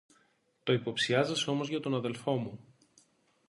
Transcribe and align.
Το 0.63 0.73
υποψιάζεσαι 0.73 1.49
όμως 1.49 1.69
για 1.69 1.79
τον 1.79 1.95
αδελφό 1.95 2.35
μου 2.35 2.59